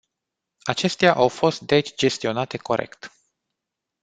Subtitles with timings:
[0.61, 3.11] Acestea au fost deci gestionate corect.